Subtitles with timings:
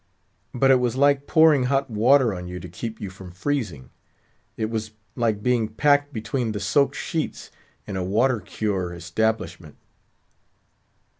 [0.51, 3.91] But it was like pouring hot water on you to keep you from freezing.
[4.57, 7.51] It was like being "packed" between the soaked sheets
[7.85, 9.77] in a Water cure Establishment.